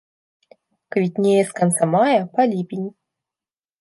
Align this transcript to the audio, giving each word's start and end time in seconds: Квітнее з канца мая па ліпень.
Квітнее 0.95 1.37
з 1.51 1.55
канца 1.59 1.83
мая 1.93 2.17
па 2.39 2.49
ліпень. 2.55 2.89